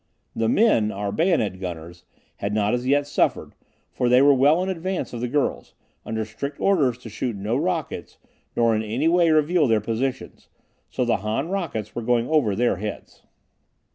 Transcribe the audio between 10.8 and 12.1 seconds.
so the Han rockets were